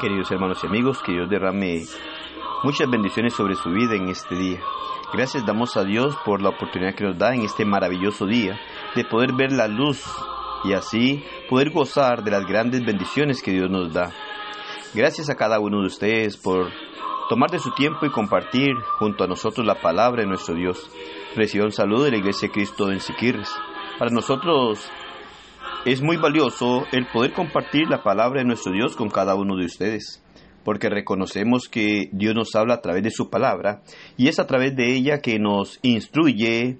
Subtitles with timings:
[0.00, 1.84] Queridos hermanos y amigos, que Dios derrame
[2.62, 4.58] muchas bendiciones sobre su vida en este día.
[5.12, 8.58] Gracias damos a Dios por la oportunidad que nos da en este maravilloso día
[8.96, 10.02] de poder ver la luz
[10.64, 14.10] y así poder gozar de las grandes bendiciones que Dios nos da.
[14.94, 16.70] Gracias a cada uno de ustedes por
[17.28, 20.90] tomar de su tiempo y compartir junto a nosotros la palabra de nuestro Dios.
[21.36, 23.54] Reciba un saludo de la Iglesia de Cristo en Siquirres.
[23.98, 24.90] Para nosotros
[25.86, 29.64] es muy valioso el poder compartir la palabra de nuestro Dios con cada uno de
[29.64, 30.22] ustedes,
[30.62, 33.82] porque reconocemos que Dios nos habla a través de su palabra
[34.18, 36.78] y es a través de ella que nos instruye,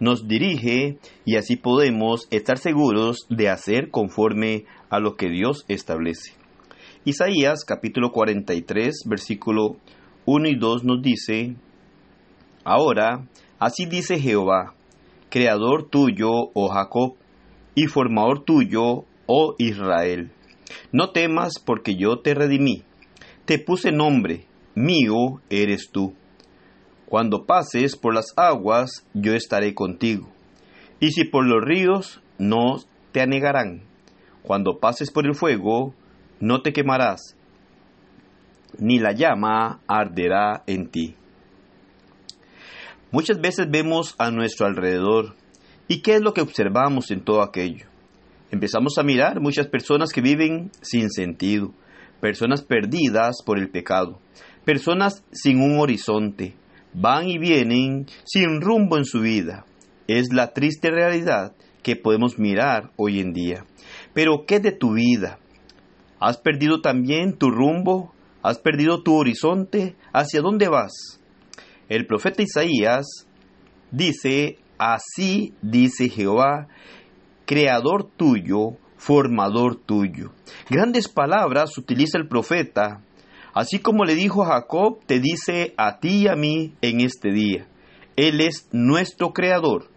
[0.00, 6.34] nos dirige y así podemos estar seguros de hacer conforme a lo que Dios establece.
[7.04, 9.76] Isaías capítulo 43 versículo
[10.26, 11.54] 1 y 2 nos dice,
[12.64, 13.28] Ahora,
[13.60, 14.74] así dice Jehová,
[15.30, 17.14] Creador tuyo, oh Jacob,
[17.74, 20.30] y formador tuyo, oh Israel.
[20.92, 22.82] No temas porque yo te redimí,
[23.44, 26.14] te puse nombre, mío eres tú.
[27.06, 30.28] Cuando pases por las aguas, yo estaré contigo,
[31.00, 32.76] y si por los ríos, no
[33.12, 33.82] te anegarán.
[34.42, 35.94] Cuando pases por el fuego,
[36.38, 37.36] no te quemarás,
[38.78, 41.16] ni la llama arderá en ti.
[43.10, 45.34] Muchas veces vemos a nuestro alrededor
[45.90, 47.86] ¿Y qué es lo que observamos en todo aquello?
[48.52, 51.74] Empezamos a mirar muchas personas que viven sin sentido,
[52.20, 54.20] personas perdidas por el pecado,
[54.64, 56.54] personas sin un horizonte,
[56.94, 59.66] van y vienen sin rumbo en su vida.
[60.06, 63.66] Es la triste realidad que podemos mirar hoy en día.
[64.14, 65.40] Pero ¿qué de tu vida?
[66.20, 68.14] ¿Has perdido también tu rumbo?
[68.44, 69.96] ¿Has perdido tu horizonte?
[70.12, 70.92] ¿Hacia dónde vas?
[71.88, 73.26] El profeta Isaías
[73.90, 76.66] dice Así dice Jehová,
[77.44, 80.32] creador tuyo, formador tuyo.
[80.70, 83.02] Grandes palabras utiliza el profeta.
[83.52, 87.30] Así como le dijo a Jacob, te dice a ti y a mí en este
[87.30, 87.68] día.
[88.16, 89.90] Él es nuestro creador,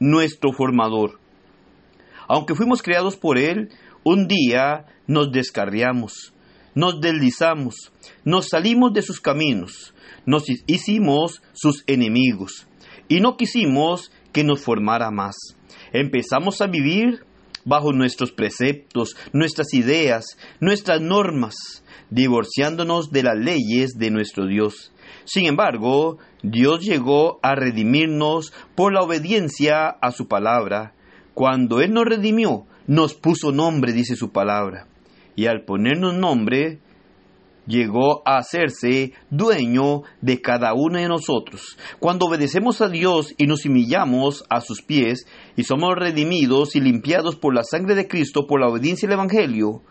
[0.00, 1.20] nuestro formador.
[2.26, 3.68] Aunque fuimos creados por Él,
[4.02, 6.34] un día nos descarriamos,
[6.74, 7.92] nos deslizamos,
[8.24, 9.94] nos salimos de sus caminos,
[10.26, 12.67] nos hicimos sus enemigos
[13.08, 15.36] y no quisimos que nos formara más.
[15.92, 17.24] Empezamos a vivir
[17.64, 21.54] bajo nuestros preceptos, nuestras ideas, nuestras normas,
[22.10, 24.92] divorciándonos de las leyes de nuestro Dios.
[25.24, 30.94] Sin embargo, Dios llegó a redimirnos por la obediencia a su palabra.
[31.34, 34.86] Cuando Él nos redimió, nos puso nombre, dice su palabra.
[35.36, 36.80] Y al ponernos nombre,
[37.68, 41.76] llegó a hacerse dueño de cada uno de nosotros.
[42.00, 47.36] Cuando obedecemos a Dios y nos humillamos a sus pies y somos redimidos y limpiados
[47.36, 49.82] por la sangre de Cristo por la obediencia al Evangelio,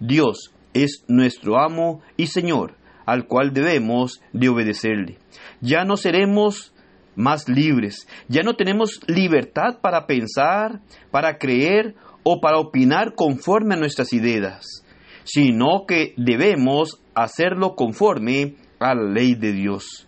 [0.00, 5.18] Dios es nuestro amo y Señor, al cual debemos de obedecerle.
[5.60, 6.72] Ya no seremos
[7.14, 10.80] más libres, ya no tenemos libertad para pensar,
[11.10, 11.94] para creer
[12.24, 14.82] o para opinar conforme a nuestras ideas
[15.26, 20.06] sino que debemos hacerlo conforme a la ley de Dios.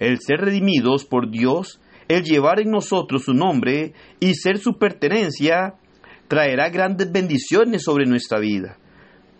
[0.00, 5.74] El ser redimidos por Dios, el llevar en nosotros su nombre y ser su pertenencia,
[6.26, 8.78] traerá grandes bendiciones sobre nuestra vida,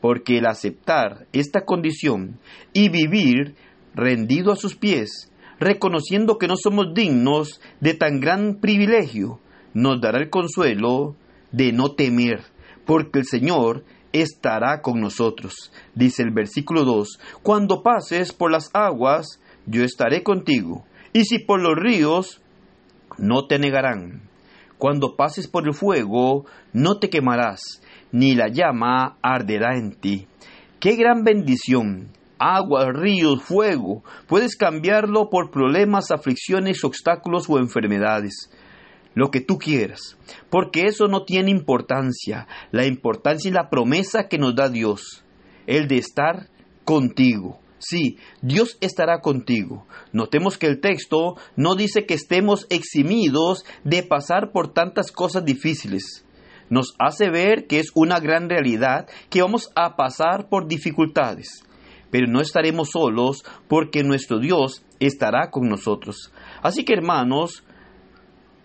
[0.00, 2.38] porque el aceptar esta condición
[2.74, 3.54] y vivir
[3.94, 9.40] rendido a sus pies, reconociendo que no somos dignos de tan gran privilegio,
[9.72, 11.16] nos dará el consuelo
[11.52, 12.42] de no temer,
[12.84, 15.72] porque el Señor estará con nosotros.
[15.94, 21.60] Dice el versículo 2, cuando pases por las aguas, yo estaré contigo, y si por
[21.60, 22.40] los ríos,
[23.18, 24.22] no te negarán.
[24.78, 27.82] Cuando pases por el fuego, no te quemarás,
[28.12, 30.26] ni la llama arderá en ti.
[30.80, 32.12] ¡Qué gran bendición!
[32.40, 34.04] Agua, ríos, fuego.
[34.28, 38.48] Puedes cambiarlo por problemas, aflicciones, obstáculos o enfermedades
[39.18, 40.16] lo que tú quieras,
[40.48, 42.46] porque eso no tiene importancia.
[42.70, 45.24] La importancia es la promesa que nos da Dios,
[45.66, 46.48] el de estar
[46.84, 47.58] contigo.
[47.80, 49.88] Sí, Dios estará contigo.
[50.12, 56.24] Notemos que el texto no dice que estemos eximidos de pasar por tantas cosas difíciles.
[56.70, 61.64] Nos hace ver que es una gran realidad que vamos a pasar por dificultades.
[62.12, 66.32] Pero no estaremos solos porque nuestro Dios estará con nosotros.
[66.62, 67.64] Así que hermanos,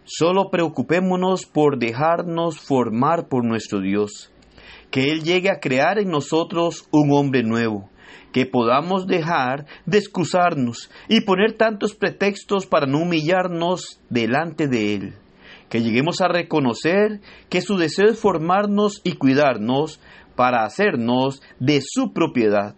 [0.06, 4.32] Solo preocupémonos por dejarnos formar por nuestro Dios,
[4.92, 7.90] que Él llegue a crear en nosotros un hombre nuevo,
[8.34, 15.14] que podamos dejar de excusarnos y poner tantos pretextos para no humillarnos delante de Él,
[15.70, 20.02] que lleguemos a reconocer que su deseo es formarnos y cuidarnos
[20.36, 22.76] para hacernos de su propiedad.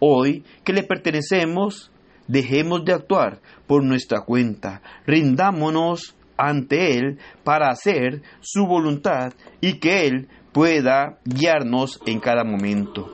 [0.00, 1.90] Hoy que le pertenecemos,
[2.28, 10.06] dejemos de actuar por nuestra cuenta, rindámonos ante Él para hacer su voluntad y que
[10.06, 13.08] Él pueda guiarnos en cada momento.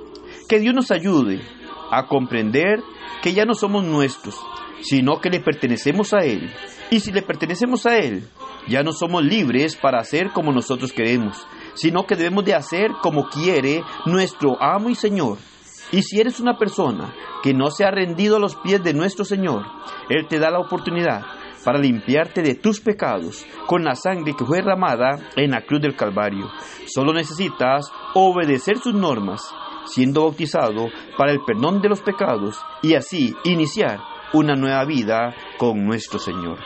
[0.49, 1.41] Que Dios nos ayude
[1.91, 2.81] a comprender
[3.23, 4.39] que ya no somos nuestros,
[4.81, 6.51] sino que le pertenecemos a Él.
[6.91, 8.29] Y si le pertenecemos a Él,
[8.69, 13.29] ya no somos libres para hacer como nosotros queremos, sino que debemos de hacer como
[13.29, 15.39] quiere nuestro amo y Señor.
[15.91, 19.25] Y si eres una persona que no se ha rendido a los pies de nuestro
[19.25, 19.65] Señor,
[20.11, 21.23] Él te da la oportunidad
[21.65, 25.97] para limpiarte de tus pecados con la sangre que fue derramada en la cruz del
[25.97, 26.47] Calvario.
[26.87, 29.43] Solo necesitas obedecer sus normas,
[29.87, 34.01] siendo bautizado para el perdón de los pecados y así iniciar
[34.33, 36.59] una nueva vida con nuestro Señor.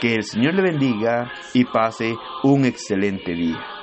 [0.00, 2.14] Que el Señor le bendiga y pase
[2.44, 3.77] un excelente día.